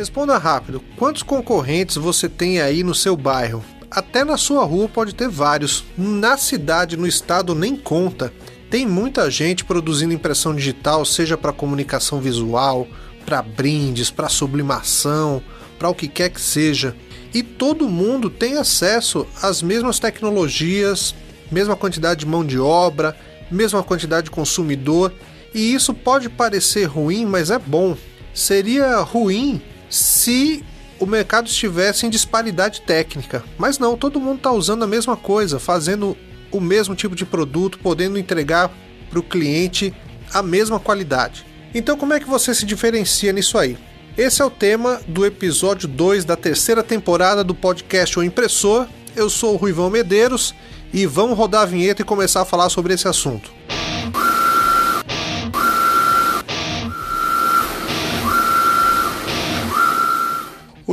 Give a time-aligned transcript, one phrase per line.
[0.00, 0.82] Responda rápido.
[0.96, 3.62] Quantos concorrentes você tem aí no seu bairro?
[3.90, 5.84] Até na sua rua pode ter vários.
[5.94, 8.32] Na cidade, no estado, nem conta.
[8.70, 12.88] Tem muita gente produzindo impressão digital, seja para comunicação visual,
[13.26, 15.42] para brindes, para sublimação,
[15.78, 16.96] para o que quer que seja.
[17.34, 21.14] E todo mundo tem acesso às mesmas tecnologias,
[21.52, 23.14] mesma quantidade de mão de obra,
[23.50, 25.12] mesma quantidade de consumidor.
[25.54, 27.94] E isso pode parecer ruim, mas é bom.
[28.32, 29.60] Seria ruim
[29.90, 30.64] se
[30.98, 33.42] o mercado estivesse em disparidade técnica.
[33.58, 36.16] Mas não, todo mundo está usando a mesma coisa, fazendo
[36.50, 38.70] o mesmo tipo de produto, podendo entregar
[39.08, 39.92] para o cliente
[40.32, 41.44] a mesma qualidade.
[41.74, 43.76] Então, como é que você se diferencia nisso aí?
[44.16, 48.86] Esse é o tema do episódio 2 da terceira temporada do podcast O Impressor.
[49.16, 50.54] Eu sou o Ruivão Medeiros
[50.92, 53.50] e vamos rodar a vinheta e começar a falar sobre esse assunto.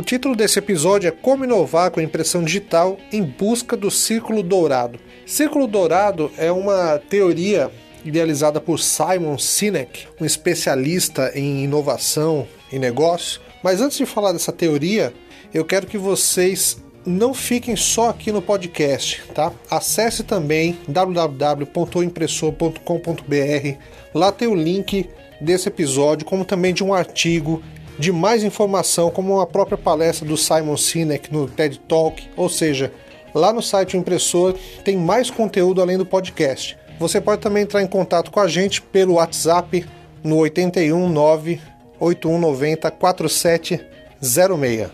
[0.07, 4.97] Título desse episódio é Como inovar com impressão digital em busca do círculo dourado.
[5.25, 7.69] Círculo dourado é uma teoria
[8.05, 13.41] idealizada por Simon Sinek, um especialista em inovação e negócio.
[13.61, 15.13] Mas antes de falar dessa teoria,
[15.53, 19.51] eu quero que vocês não fiquem só aqui no podcast, tá?
[19.69, 23.77] Acesse também www.impressor.com.br.
[24.13, 25.09] Lá tem o link
[25.41, 27.61] desse episódio, como também de um artigo
[27.97, 32.91] de mais informação, como a própria palestra do Simon Sinek no TED Talk, ou seja,
[33.33, 36.77] lá no site Impressor tem mais conteúdo além do podcast.
[36.99, 39.85] Você pode também entrar em contato com a gente pelo WhatsApp
[40.23, 41.61] no 819
[41.99, 44.89] 8190 4706.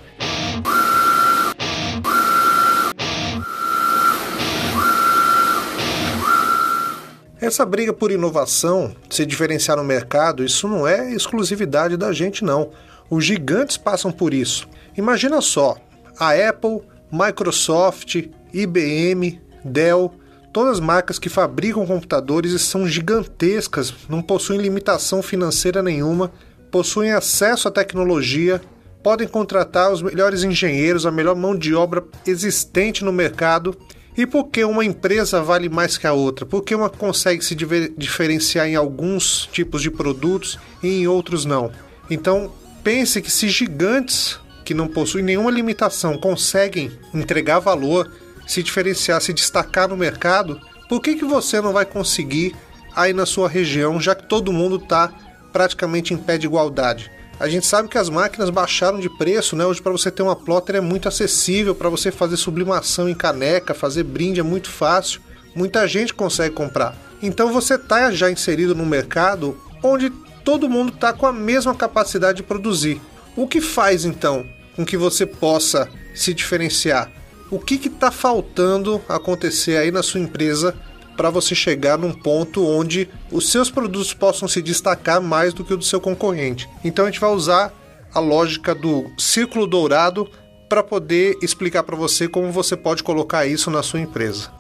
[7.44, 12.70] Essa briga por inovação, se diferenciar no mercado, isso não é exclusividade da gente não.
[13.14, 14.68] Os gigantes passam por isso.
[14.98, 15.78] Imagina só,
[16.18, 18.16] a Apple, Microsoft,
[18.52, 20.12] IBM, Dell,
[20.52, 26.32] todas as marcas que fabricam computadores e são gigantescas, não possuem limitação financeira nenhuma,
[26.72, 28.60] possuem acesso à tecnologia,
[29.04, 33.78] podem contratar os melhores engenheiros, a melhor mão de obra existente no mercado.
[34.18, 36.48] E por que uma empresa vale mais que a outra?
[36.48, 37.54] Porque uma consegue se
[37.96, 41.72] diferenciar em alguns tipos de produtos e em outros não.
[42.10, 42.52] Então,
[42.84, 48.12] pense que se gigantes que não possuem nenhuma limitação conseguem entregar valor,
[48.48, 52.56] se diferenciar, se destacar no mercado, por que, que você não vai conseguir
[52.96, 55.12] aí na sua região, já que todo mundo está
[55.52, 57.12] praticamente em pé de igualdade?
[57.40, 59.66] A gente sabe que as máquinas baixaram de preço, né?
[59.66, 63.74] Hoje para você ter uma plotter é muito acessível, para você fazer sublimação em caneca,
[63.74, 65.20] fazer brinde é muito fácil.
[65.56, 66.96] Muita gente consegue comprar.
[67.22, 70.12] Então você está já inserido no mercado onde
[70.44, 73.02] todo mundo está com a mesma capacidade de produzir.
[73.36, 74.46] O que faz então
[74.76, 77.12] com que você possa se diferenciar?
[77.50, 80.76] O que está faltando acontecer aí na sua empresa
[81.16, 85.74] para você chegar num ponto onde os seus produtos possam se destacar mais do que
[85.74, 86.68] o do seu concorrente?
[86.84, 87.72] Então a gente vai usar
[88.14, 90.30] a lógica do círculo dourado
[90.68, 94.52] para poder explicar para você como você pode colocar isso na sua empresa.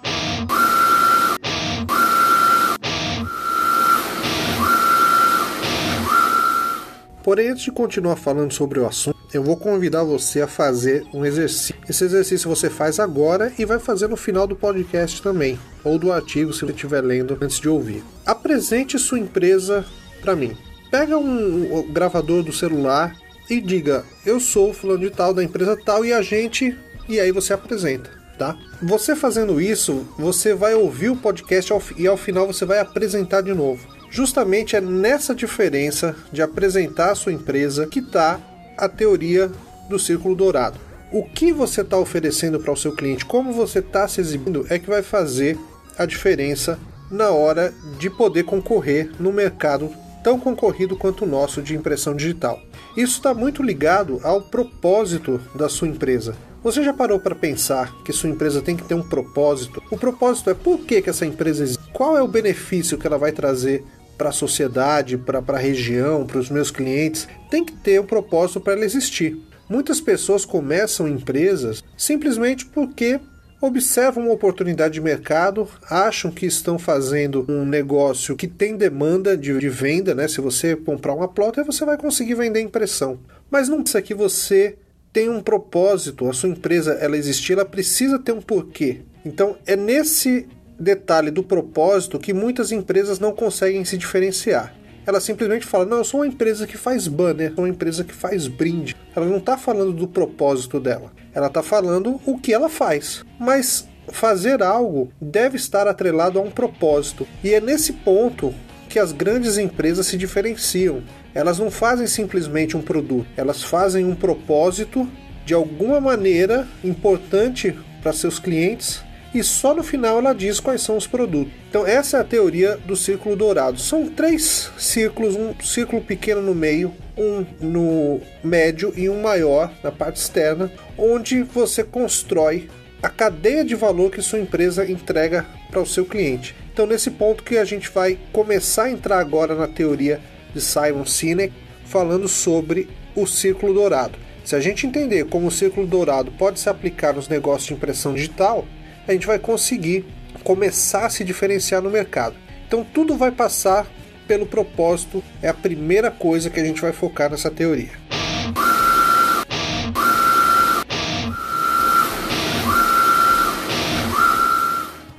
[7.23, 11.25] Porém, antes de continuar falando sobre o assunto, eu vou convidar você a fazer um
[11.25, 11.73] exercício.
[11.89, 16.11] Esse exercício você faz agora e vai fazer no final do podcast também, ou do
[16.11, 18.03] artigo se você estiver lendo antes de ouvir.
[18.25, 19.85] Apresente sua empresa
[20.21, 20.55] para mim.
[20.91, 23.15] Pega um, gravador do celular
[23.49, 26.77] e diga: Eu sou fulano de tal da empresa tal e a gente.
[27.07, 28.57] E aí você apresenta, tá?
[28.81, 33.53] Você fazendo isso, você vai ouvir o podcast e ao final você vai apresentar de
[33.53, 33.92] novo.
[34.13, 38.39] Justamente é nessa diferença de apresentar a sua empresa que está
[38.77, 39.49] a teoria
[39.89, 40.79] do círculo dourado.
[41.11, 44.77] O que você está oferecendo para o seu cliente, como você está se exibindo, é
[44.77, 45.57] que vai fazer
[45.97, 46.77] a diferença
[47.09, 49.89] na hora de poder concorrer no mercado
[50.23, 52.61] tão concorrido quanto o nosso de impressão digital.
[52.95, 56.35] Isso está muito ligado ao propósito da sua empresa.
[56.63, 59.81] Você já parou para pensar que sua empresa tem que ter um propósito?
[59.89, 61.83] O propósito é por que, que essa empresa existe?
[61.91, 63.83] Qual é o benefício que ela vai trazer
[64.23, 68.61] para a sociedade, para a região, para os meus clientes, tem que ter um propósito
[68.61, 69.37] para ela existir.
[69.67, 73.19] Muitas pessoas começam empresas simplesmente porque
[73.59, 79.57] observam uma oportunidade de mercado, acham que estão fazendo um negócio que tem demanda de,
[79.59, 80.25] de venda, né?
[80.29, 83.19] Se você comprar uma plotter, você vai conseguir vender impressão.
[83.51, 84.77] Mas não pensa que você
[85.11, 89.01] tem um propósito, a sua empresa ela existir, ela precisa ter um porquê.
[89.25, 90.47] Então é nesse
[90.79, 94.73] detalhe do propósito que muitas empresas não conseguem se diferenciar.
[95.05, 98.13] ela simplesmente fala: Não, eu sou uma empresa que faz banner, sou uma empresa que
[98.13, 98.95] faz brinde.
[99.15, 103.23] Ela não está falando do propósito dela, ela está falando o que ela faz.
[103.39, 108.53] Mas fazer algo deve estar atrelado a um propósito, e é nesse ponto
[108.89, 111.01] que as grandes empresas se diferenciam.
[111.33, 115.09] Elas não fazem simplesmente um produto, elas fazem um propósito
[115.45, 119.01] de alguma maneira importante para seus clientes
[119.33, 121.53] e só no final ela diz quais são os produtos.
[121.69, 123.79] Então essa é a teoria do círculo dourado.
[123.79, 129.91] São três círculos, um círculo pequeno no meio, um no médio e um maior na
[129.91, 132.69] parte externa, onde você constrói
[133.01, 136.55] a cadeia de valor que sua empresa entrega para o seu cliente.
[136.71, 140.21] Então nesse ponto que a gente vai começar a entrar agora na teoria
[140.53, 141.53] de Simon Sinek,
[141.85, 144.17] falando sobre o círculo dourado.
[144.43, 148.13] Se a gente entender como o círculo dourado pode se aplicar nos negócios de impressão
[148.13, 148.65] digital,
[149.07, 150.05] a gente vai conseguir
[150.43, 152.35] começar a se diferenciar no mercado.
[152.67, 153.87] Então tudo vai passar
[154.27, 157.91] pelo propósito, é a primeira coisa que a gente vai focar nessa teoria.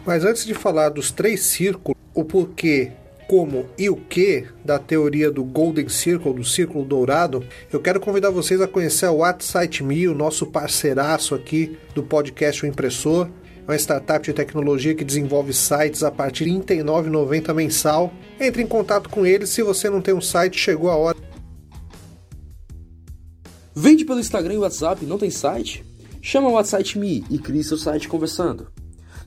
[0.07, 2.93] Mas antes de falar dos três círculos, o porquê,
[3.27, 8.31] como e o que da teoria do Golden Circle, do Círculo Dourado, eu quero convidar
[8.31, 13.29] vocês a conhecer o WhatsApp Me, o nosso parceiraço aqui do podcast O Impressor
[13.67, 18.13] uma startup de tecnologia que desenvolve sites a partir de R$ 39,90 mensal.
[18.39, 21.17] Entre em contato com eles se você não tem um site, chegou a hora.
[23.75, 25.85] Vende pelo Instagram e WhatsApp, não tem site?
[26.23, 28.69] Chama o WhatsApp Me e crie seu site conversando.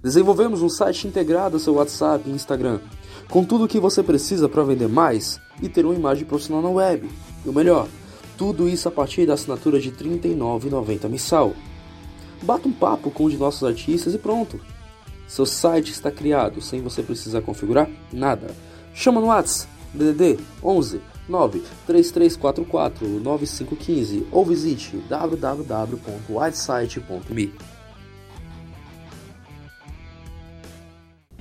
[0.02, 2.80] Desenvolvemos um site integrado ao seu WhatsApp e Instagram,
[3.30, 6.70] com tudo o que você precisa para vender mais e ter uma imagem profissional na
[6.70, 7.10] web.
[7.46, 7.88] E o melhor,
[8.38, 11.54] tudo isso a partir da assinatura de R$ 39,90 mensal.
[12.42, 14.60] Bata um papo com um de nossos artistas e pronto.
[15.28, 18.56] Seu site está criado sem você precisar configurar nada.
[18.94, 27.54] Chama no WhatsApp DDD 11 93344 9515 ou visite www.whitesite.me.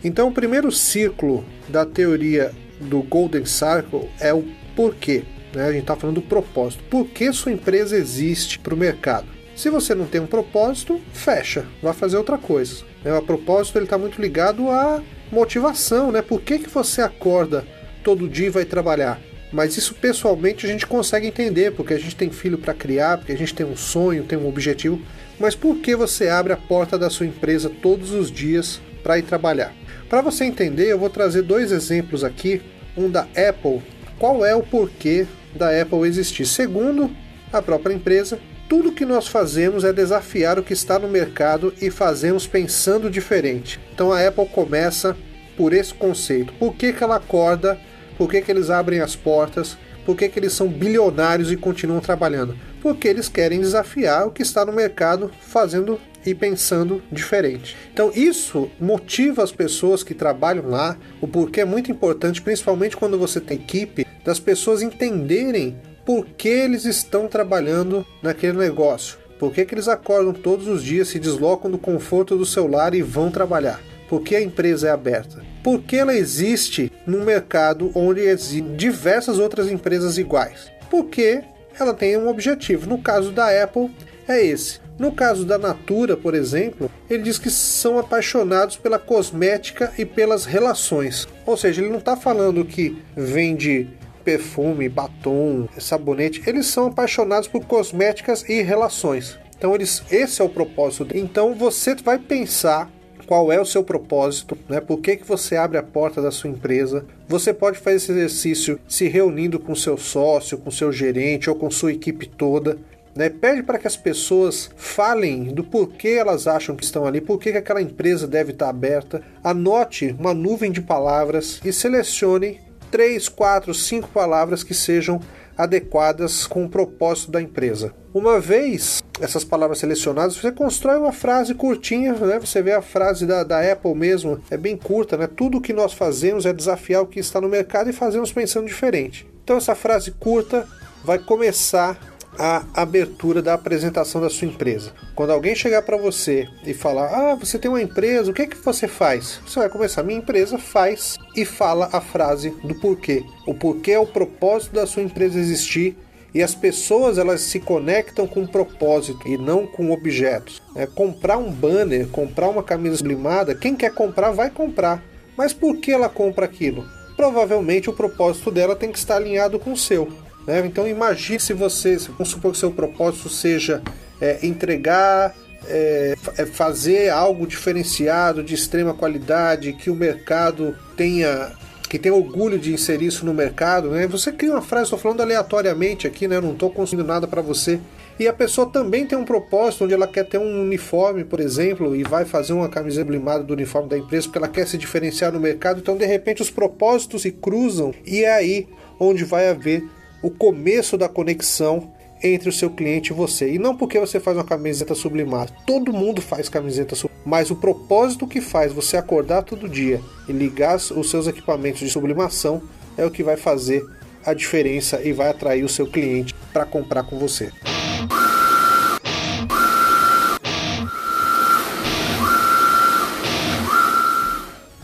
[0.03, 4.45] Então, o primeiro ciclo da teoria do Golden Circle é o
[4.75, 5.25] porquê.
[5.55, 5.65] Né?
[5.65, 6.83] A gente está falando do propósito.
[6.85, 9.36] Por que sua empresa existe para o mercado?
[9.57, 12.85] Se você não tem um propósito, fecha, vai fazer outra coisa.
[13.03, 13.13] Né?
[13.15, 16.21] O propósito está muito ligado à motivação, né?
[16.21, 17.65] Por que, que você acorda
[18.05, 19.19] todo dia e vai trabalhar?
[19.51, 23.33] Mas isso pessoalmente a gente consegue entender, porque a gente tem filho para criar, porque
[23.33, 25.01] a gente tem um sonho, tem um objetivo.
[25.41, 29.23] Mas por que você abre a porta da sua empresa todos os dias para ir
[29.23, 29.73] trabalhar?
[30.11, 32.61] Para você entender, eu vou trazer dois exemplos aqui,
[32.95, 33.83] um da Apple.
[34.19, 36.45] Qual é o porquê da Apple existir?
[36.45, 37.11] Segundo
[37.51, 38.39] a própria empresa,
[38.69, 43.81] tudo que nós fazemos é desafiar o que está no mercado e fazemos pensando diferente.
[43.95, 45.17] Então a Apple começa
[45.57, 46.53] por esse conceito.
[46.55, 47.79] Por que, que ela acorda?
[48.19, 49.77] Por que, que eles abrem as portas?
[50.05, 52.57] Por que, que eles são bilionários e continuam trabalhando?
[52.81, 57.77] Porque eles querem desafiar o que está no mercado fazendo e pensando diferente.
[57.93, 63.19] Então isso motiva as pessoas que trabalham lá, o porquê é muito importante, principalmente quando
[63.19, 69.19] você tem equipe, das pessoas entenderem por que eles estão trabalhando naquele negócio.
[69.41, 72.95] Por que, que eles acordam todos os dias, se deslocam do conforto do seu lar
[72.95, 73.81] e vão trabalhar?
[74.09, 75.45] Por que a empresa é aberta?
[75.65, 80.71] Por que ela existe num mercado onde existem diversas outras empresas iguais?
[80.89, 81.43] Porque
[81.79, 82.89] ela tem um objetivo.
[82.89, 83.91] No caso da Apple,
[84.29, 84.79] é esse.
[84.97, 90.45] No caso da Natura, por exemplo, ele diz que são apaixonados pela cosmética e pelas
[90.45, 91.29] relações.
[91.45, 93.89] Ou seja, ele não está falando que vende
[94.27, 99.39] perfume, batom, sabonete, eles são apaixonados por cosméticas e relações.
[99.57, 101.17] Então eles, esse é o propósito.
[101.17, 102.91] Então você vai pensar
[103.25, 104.81] qual é o seu propósito, né?
[104.81, 107.07] Por que, que você abre a porta da sua empresa?
[107.29, 111.71] Você pode fazer esse exercício se reunindo com seu sócio, com seu gerente ou com
[111.71, 112.79] sua equipe toda.
[113.15, 113.31] Né?
[113.31, 117.49] Pede para que as pessoas falem do porquê elas acham que estão ali, por que
[117.51, 119.23] aquela empresa deve estar aberta.
[119.43, 125.21] Anote uma nuvem de palavras e selecione três, quatro, cinco palavras que sejam
[125.57, 127.95] adequadas com o propósito da empresa.
[128.13, 132.39] Uma vez essas palavras selecionadas, você constrói uma frase curtinha, né?
[132.39, 135.27] Você vê a frase da, da Apple mesmo, é bem curta, né?
[135.27, 139.27] Tudo que nós fazemos é desafiar o que está no mercado e fazemos pensando diferente.
[139.43, 140.67] Então essa frase curta
[141.05, 141.99] vai começar
[142.39, 144.93] a abertura da apresentação da sua empresa.
[145.15, 148.47] Quando alguém chegar para você e falar: "Ah, você tem uma empresa, o que é
[148.47, 153.25] que você faz?", você vai começar: "Minha empresa faz" e fala a frase do porquê.
[153.47, 155.97] O porquê é o propósito da sua empresa existir
[156.35, 160.61] e as pessoas elas se conectam com propósito e não com objetos.
[160.75, 165.03] É, comprar um banner, comprar uma camisa sublimada, quem quer comprar vai comprar.
[165.37, 166.85] Mas por que ela compra aquilo?
[167.17, 170.09] provavelmente o propósito dela tem que estar alinhado com o seu.
[170.47, 170.65] Né?
[170.67, 173.83] Então imagine se você, vamos supor que seu propósito seja
[174.21, 175.35] é, entregar,
[175.67, 181.53] é, é, fazer algo diferenciado, de extrema qualidade, que o mercado tenha
[181.89, 184.09] que tem orgulho de inserir isso no mercado, né?
[184.09, 186.41] Você cria uma frase, estou falando aleatoriamente aqui, né?
[186.41, 187.79] não estou construindo nada para você.
[188.19, 191.95] E a pessoa também tem um propósito onde ela quer ter um uniforme, por exemplo,
[191.95, 195.33] e vai fazer uma camiseta limada do uniforme da empresa porque ela quer se diferenciar
[195.33, 195.81] no mercado.
[195.81, 198.67] Então, de repente, os propósitos se cruzam e é aí
[198.99, 199.85] onde vai haver
[200.23, 201.91] o começo da conexão
[202.23, 203.53] entre o seu cliente e você.
[203.53, 205.53] E não porque você faz uma camiseta sublimada.
[205.67, 207.25] Todo mundo faz camiseta sublimada.
[207.29, 211.91] Mas o propósito que faz você acordar todo dia e ligar os seus equipamentos de
[211.91, 212.63] sublimação
[212.97, 213.85] é o que vai fazer
[214.25, 217.53] a diferença e vai atrair o seu cliente para comprar com você.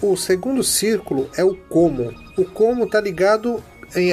[0.00, 2.12] O segundo círculo é o como.
[2.36, 3.62] O como está ligado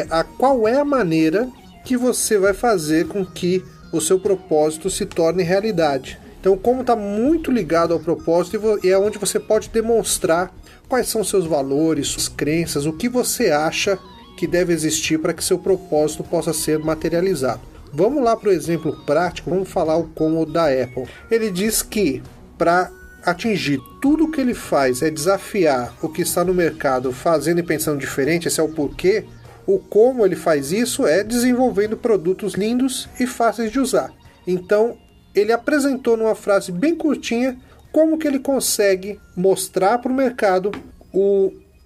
[0.10, 1.50] a qual é a maneira
[1.86, 6.20] que você vai fazer com que o seu propósito se torne realidade.
[6.40, 10.54] Então, como está muito ligado ao propósito e é onde você pode demonstrar
[10.88, 14.00] quais são seus valores, suas crenças, o que você acha
[14.38, 17.62] que deve existir para que seu propósito possa ser materializado.
[17.92, 21.08] Vamos lá para o exemplo prático, vamos falar o como da Apple.
[21.30, 22.24] Ele diz que
[22.58, 22.90] para
[23.26, 28.00] atingir tudo que ele faz é desafiar o que está no mercado fazendo e pensando
[28.00, 29.26] diferente, esse é o porquê
[29.70, 34.12] o como ele faz isso é desenvolvendo produtos lindos e fáceis de usar.
[34.48, 34.98] Então,
[35.36, 37.56] ele apresentou numa frase bem curtinha
[37.92, 40.72] como que ele consegue mostrar para o mercado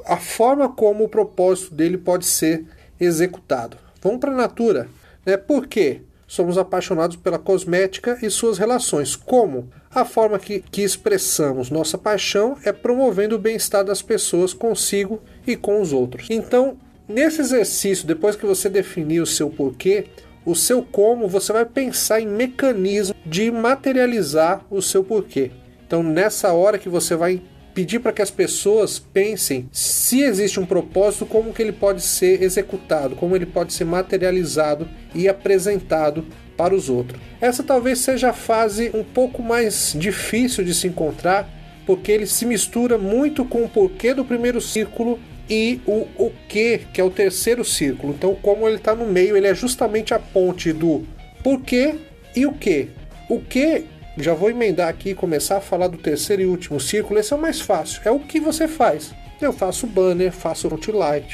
[0.05, 2.65] a forma como o propósito dele pode ser
[2.97, 3.75] executado.
[4.01, 4.87] Vamos para a Natura.
[5.25, 5.35] Né?
[5.35, 6.03] Por quê?
[6.25, 9.17] Somos apaixonados pela cosmética e suas relações.
[9.17, 9.69] Como?
[9.93, 15.57] A forma que, que expressamos nossa paixão é promovendo o bem-estar das pessoas consigo e
[15.57, 16.27] com os outros.
[16.29, 16.77] Então,
[17.13, 20.05] Nesse exercício, depois que você definir o seu porquê,
[20.43, 25.51] o seu como, você vai pensar em mecanismo de materializar o seu porquê.
[25.85, 27.39] Então, nessa hora que você vai
[27.71, 32.41] pedir para que as pessoas pensem se existe um propósito, como que ele pode ser
[32.41, 36.25] executado, como ele pode ser materializado e apresentado
[36.57, 37.21] para os outros.
[37.39, 41.47] Essa talvez seja a fase um pouco mais difícil de se encontrar,
[41.85, 45.19] porque ele se mistura muito com o porquê do primeiro círculo
[45.49, 48.13] e o o que, que é o terceiro círculo.
[48.13, 51.03] Então, como ele está no meio, ele é justamente a ponte do
[51.43, 51.95] porquê
[52.35, 52.89] e o que.
[53.29, 53.85] O que,
[54.17, 57.35] já vou emendar aqui e começar a falar do terceiro e último círculo, esse é
[57.35, 59.13] o mais fácil, é o que você faz.
[59.41, 60.87] Eu faço banner, faço front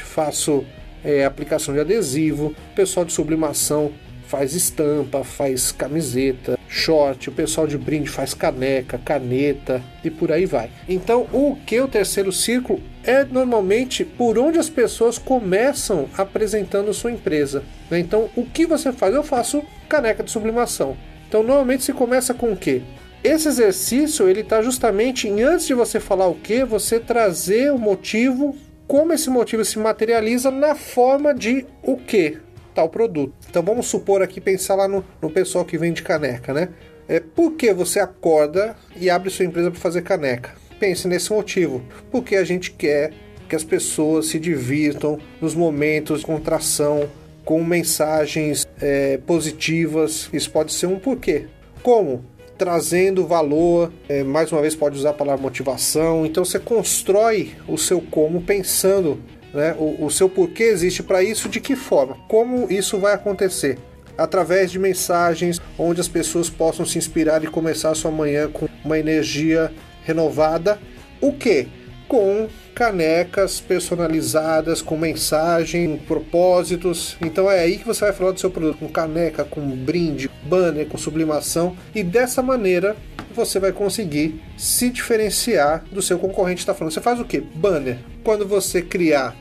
[0.03, 0.65] faço
[1.03, 3.91] é, aplicação de adesivo, pessoal de sublimação
[4.29, 10.45] faz estampa, faz camiseta, short, o pessoal de brinde faz caneca, caneta e por aí
[10.45, 10.69] vai.
[10.87, 17.11] Então, o que o terceiro círculo é normalmente por onde as pessoas começam apresentando sua
[17.11, 17.63] empresa.
[17.89, 17.99] Né?
[17.99, 19.13] Então, o que você faz?
[19.15, 20.95] Eu faço caneca de sublimação.
[21.27, 22.83] Então, normalmente se começa com o quê?
[23.23, 27.77] Esse exercício ele está justamente em antes de você falar o que, você trazer o
[27.77, 28.55] motivo,
[28.87, 32.37] como esse motivo se materializa na forma de o que,
[32.73, 33.33] tal produto.
[33.49, 36.69] Então vamos supor aqui, pensar lá no, no pessoal que vende caneca, né?
[37.07, 40.51] É, por que você acorda e abre sua empresa para fazer caneca?
[40.79, 41.81] Pense nesse motivo.
[42.11, 43.11] Porque a gente quer
[43.49, 47.09] que as pessoas se divirtam nos momentos de contração,
[47.43, 50.29] com mensagens é, positivas.
[50.31, 51.47] Isso pode ser um porquê.
[51.81, 52.23] Como?
[52.59, 56.27] Trazendo valor, é, mais uma vez pode usar a palavra motivação.
[56.27, 59.19] Então você constrói o seu como pensando
[59.53, 59.75] né?
[59.77, 62.17] O, o seu porquê existe para isso, de que forma?
[62.27, 63.77] Como isso vai acontecer?
[64.17, 68.99] Através de mensagens onde as pessoas possam se inspirar e começar sua manhã com uma
[68.99, 69.71] energia
[70.03, 70.79] renovada.
[71.21, 71.67] O que?
[72.07, 77.17] Com canecas personalizadas, com mensagem, propósitos.
[77.21, 80.87] Então é aí que você vai falar do seu produto, com caneca, com brinde, banner,
[80.87, 81.75] com sublimação.
[81.93, 82.95] E dessa maneira
[83.33, 86.93] você vai conseguir se diferenciar do seu concorrente está falando.
[86.93, 87.39] Você faz o que?
[87.39, 87.97] Banner.
[88.23, 89.35] Quando você criar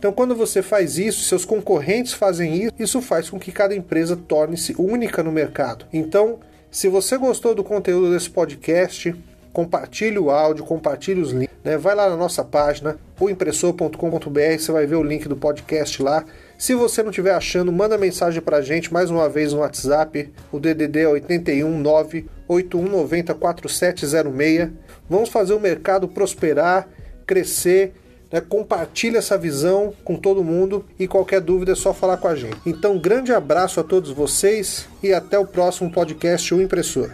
[0.00, 4.16] Então, quando você faz isso, seus concorrentes fazem isso, isso faz com que cada empresa
[4.16, 5.84] torne-se única no mercado.
[5.92, 6.38] Então,
[6.70, 9.14] se você gostou do conteúdo desse podcast,
[9.52, 11.76] compartilhe o áudio, compartilhe os links, né?
[11.76, 16.24] vai lá na nossa página, oimpressor.com.br, você vai ver o link do podcast lá.
[16.56, 20.32] Se você não estiver achando, manda mensagem para a gente mais uma vez no WhatsApp,
[20.50, 24.70] o DDD é 819 8190 4706.
[25.10, 26.88] Vamos fazer o mercado prosperar,
[27.26, 27.92] crescer
[28.30, 28.40] né?
[28.40, 32.56] Compartilhe essa visão com todo mundo e qualquer dúvida é só falar com a gente.
[32.64, 37.10] Então, grande abraço a todos vocês e até o próximo podcast O Impressor.